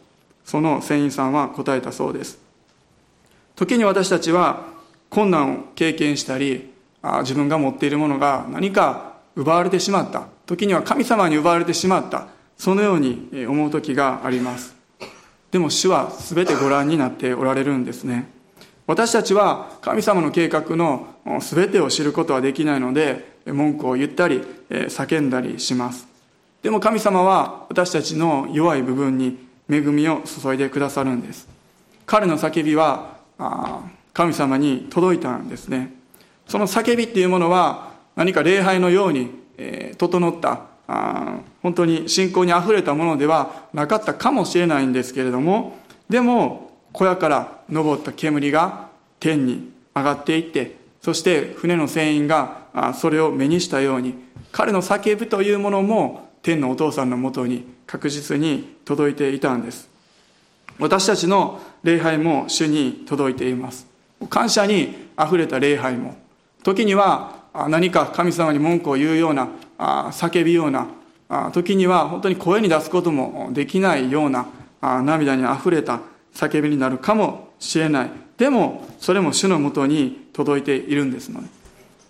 [0.46, 2.40] その船員さんは答えたそうです。
[3.56, 4.66] 時に私たちは
[5.10, 6.72] 困難を経験したり
[7.22, 10.28] 自分が持っているものが何か奪われてしまった。
[10.46, 12.28] 時には神様に奪われてしまった。
[12.58, 14.76] そのように思う時があります。
[15.52, 18.30] でも主は全てご覧になっておられるんですね。
[18.86, 21.08] 私たちは神様の計画の
[21.42, 26.08] 全てを知ることはできないので文句を言ったり叫んだりします。
[26.62, 29.38] でも神様は私たちの弱い部分に
[29.70, 31.48] 恵みを注いでくださるんです。
[32.06, 33.18] 彼の叫びは
[34.14, 35.94] 神様に届いたんですね。
[36.48, 40.70] その叫びっていうものは何か礼拝のように、え整った
[41.62, 45.78] 本当に信仰にあふれたものではなかったかもしれないんですけれども
[46.10, 48.90] でも小屋から昇った煙が
[49.20, 52.59] 天に上がっていってそして船の船員が
[52.96, 54.16] それを目にしたように
[54.52, 59.90] 彼の叫ぶというものも天のお父さんのもとに確実に届いていたんです。
[60.80, 63.88] 私たちの礼拝も主に届いています。
[64.30, 66.16] 感謝にあふれた礼拝も。
[66.64, 67.36] 時には
[67.68, 70.88] 何か神様に文句を言うような叫びような
[71.52, 74.48] 時には本当に声に出すこともできないような
[74.82, 76.00] 涙にあふれた
[76.34, 78.12] 叫びになるかもしれない。
[78.38, 81.59] でもそれも主のもとに届いているんですので。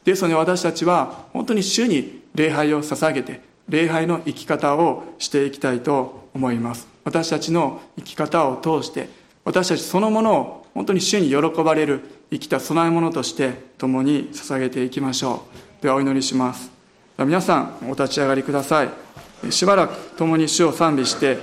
[0.09, 6.87] ですので私たちは本当に主に礼拝を捧げて礼拝の生き方をしていきたいと思います。
[7.03, 9.07] 私たちの生き方を通して
[9.45, 12.01] 私たちそのものを本当に主に喜ばれる
[12.31, 15.45] 生きた供え物として共に捧げていきましょ
[15.79, 15.83] う。
[15.83, 16.71] ではお祈りします。
[17.17, 18.89] 皆さんお立ち上がりください。
[19.51, 21.37] しばらく共に主を賛美して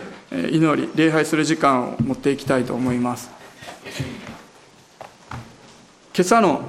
[0.50, 3.30] 祈り礼拝する時間を持っていきたいと思います。
[6.14, 6.62] 今朝の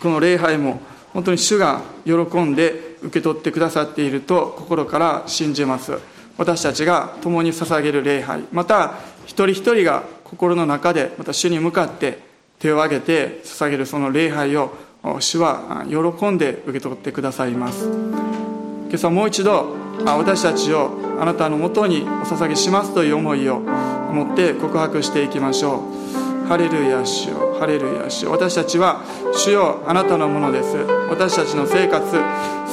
[0.00, 0.80] この礼拝も
[1.14, 2.12] 本当に主が喜
[2.42, 5.98] んで受け取ってくださっていると心から信じます。
[6.36, 8.94] 私たちが共に捧げる礼拝また
[9.24, 12.18] 一人一人が心の中でまた主に向かって
[12.58, 14.72] 手を挙げて捧げるその礼拝を
[15.20, 17.84] 主は喜んで受け取ってくださいます。
[17.86, 20.90] 今朝もう一度私たちを
[21.20, 25.84] あなたのもとにお捧げしますという思いを持って告白していきましょ
[26.20, 26.23] う。
[26.48, 27.56] ハレルヤ主よ。
[27.58, 28.32] ハレルヤ主よ。
[28.32, 30.76] 私たちは主よあなたのものです。
[31.08, 32.04] 私たちの生活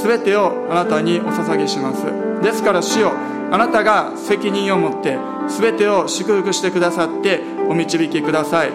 [0.04, 2.06] 全てをあなたにお捧げします。
[2.42, 3.12] ですから主よ
[3.52, 5.18] あなたが責任を持って
[5.48, 8.72] 全てを祝福してくださってお導きください。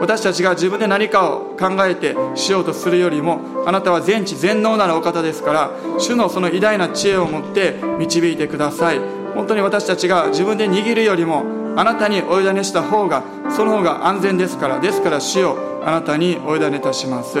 [0.00, 9.00] 私たちが自分で何かを考えてしようとするよりもあなたは全知全能なるお方ですから主のその偉大な知恵を持って導いてください。
[9.34, 11.44] 本当に私たちが自分で握るよりも
[11.76, 17.40] あなたにお委ねした方がその方が安全ですからですから主よあなたにお委ねいたします。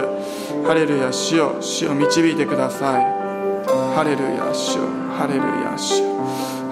[0.66, 3.04] ハレルヤ主よ主を導いてください。
[3.94, 6.10] ハレルヤ主よハレルヤ主よ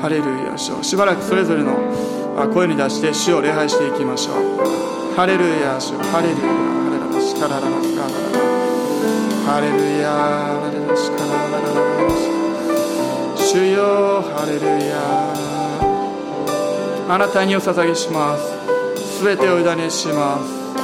[0.01, 1.77] ハレルヤ主よしばらくそれぞれの
[2.55, 5.15] 声に出して主を礼拝していきましょう。
[5.17, 8.15] ハレルヤ主よハレルヤハレラシカラララスカララ
[9.47, 11.79] ハレルヤハレラシカララララ
[13.37, 15.48] 主よハレルヤ
[17.11, 19.25] あなたにお捧げします。
[19.25, 20.75] 全てを委ねします。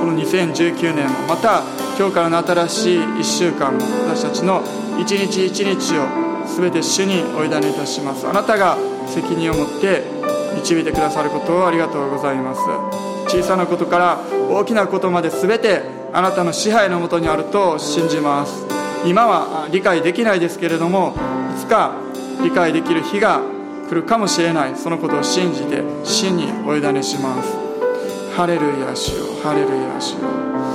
[0.00, 1.62] この2019年もまた
[1.98, 4.62] 今日からの新しい1週間も私たちの
[4.98, 6.06] 一日一日を
[6.56, 8.26] 全て主にお委ねいたします。
[8.26, 10.04] あなたが責任を持って
[10.54, 12.60] 導いてくださることをありがとうございます。
[13.28, 14.18] 小さなことから
[14.50, 15.82] 大きなことまで全て
[16.14, 18.64] あなたの支配のもとにあると信じます。
[19.04, 21.14] 今は理解できないですけれども
[21.54, 21.92] いつか
[22.42, 23.42] 理解できる日が
[23.88, 24.76] 来るかもしれない。
[24.76, 27.52] そのことを信じて死にお委ねします。
[28.34, 29.24] ハレルヤ主よ。
[29.42, 30.65] ハレルヤ主よ。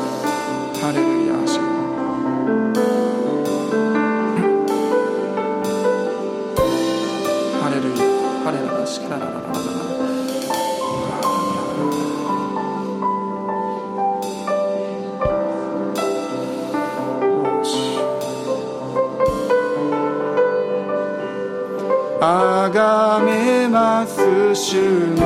[24.74, 25.21] ま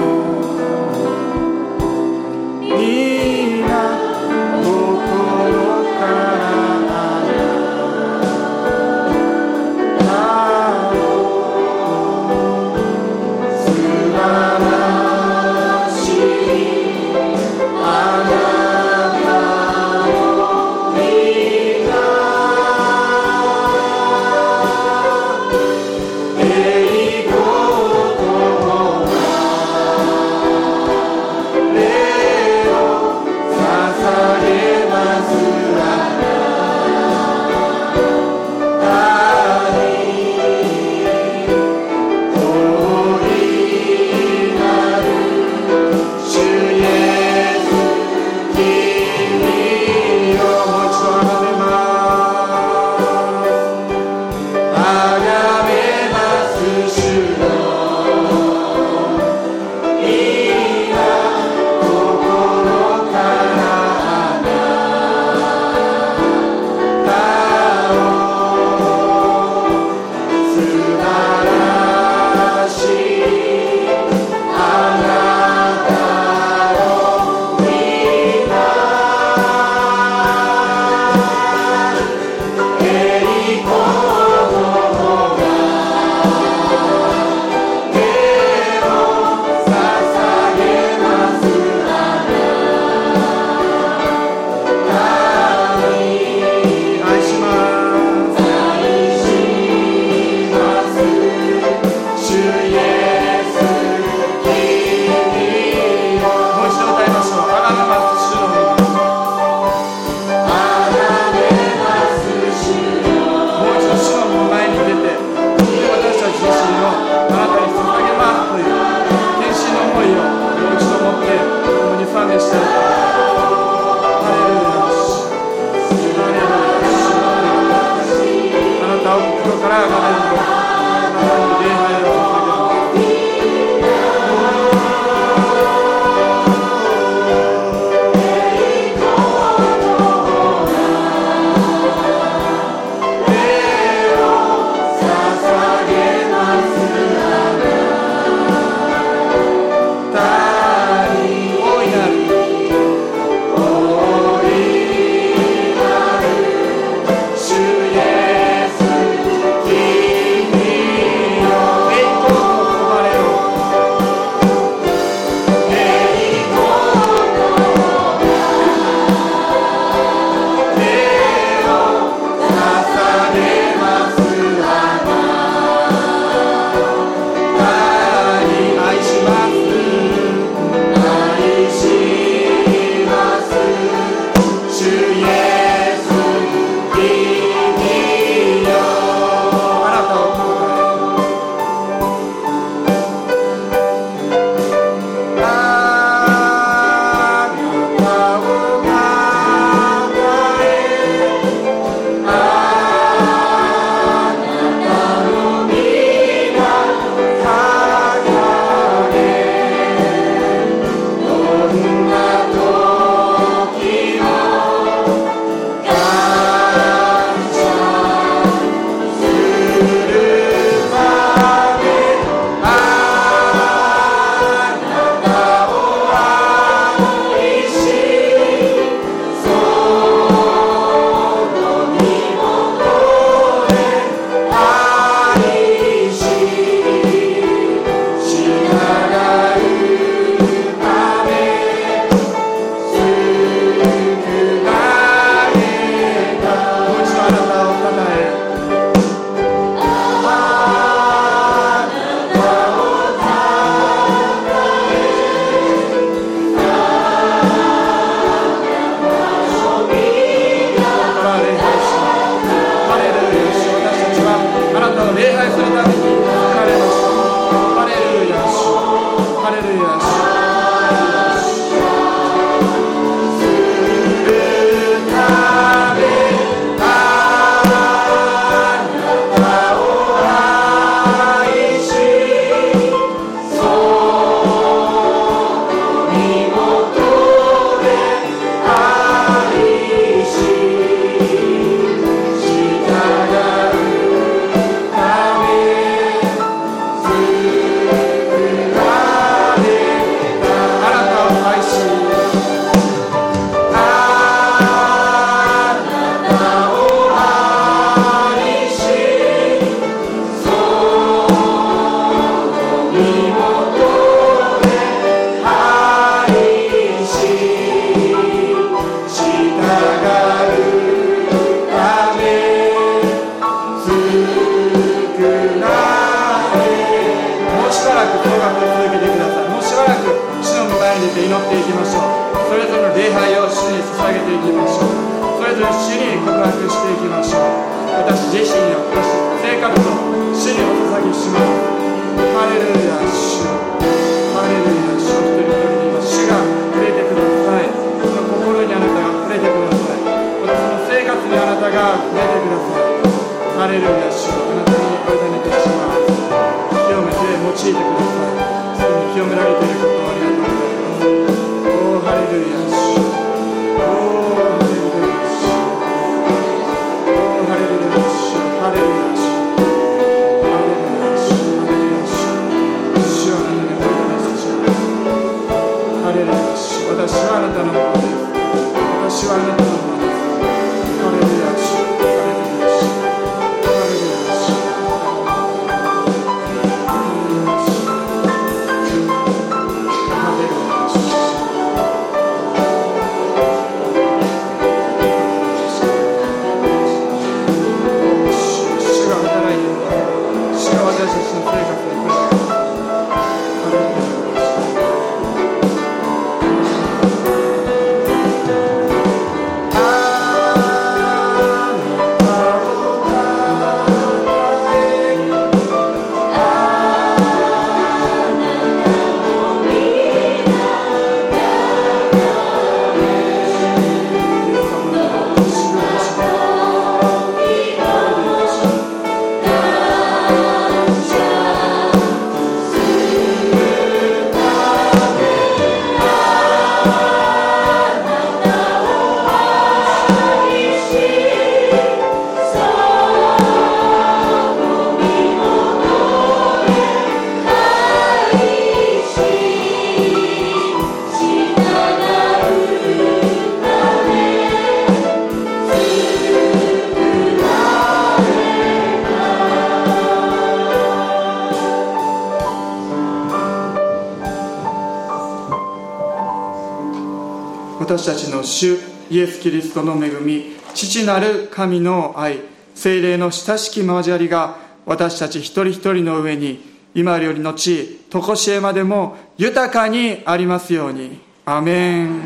[467.98, 468.78] 私たちの主
[469.10, 472.40] イエス・キリストの恵み父なる神の愛
[472.74, 476.60] 精霊の親しき交わりが私たち一人一人の上に
[476.94, 481.22] 今よりの地常しえまでも豊かにありますように。
[481.46, 482.22] アメン。